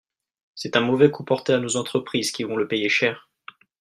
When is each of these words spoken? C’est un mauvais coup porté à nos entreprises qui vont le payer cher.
C’est 0.55 0.75
un 0.77 0.81
mauvais 0.81 1.11
coup 1.11 1.23
porté 1.23 1.53
à 1.53 1.59
nos 1.59 1.75
entreprises 1.77 2.31
qui 2.31 2.43
vont 2.43 2.55
le 2.57 2.67
payer 2.67 2.89
cher. 2.89 3.29